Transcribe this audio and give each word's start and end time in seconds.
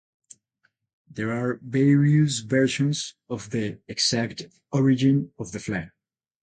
There 1.11 1.31
are 1.31 1.59
various 1.61 2.39
versions 2.39 3.13
of 3.29 3.51
the 3.51 3.79
exact 3.87 4.47
origin 4.71 5.31
of 5.37 5.51
the 5.51 5.59
flag. 5.59 5.91